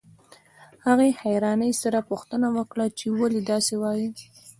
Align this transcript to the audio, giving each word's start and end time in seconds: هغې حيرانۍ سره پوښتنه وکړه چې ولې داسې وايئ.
هغې 0.85 1.09
حيرانۍ 1.21 1.71
سره 1.81 1.99
پوښتنه 2.09 2.47
وکړه 2.57 2.85
چې 2.97 3.05
ولې 3.19 3.41
داسې 3.51 3.73
وايئ. 3.81 4.07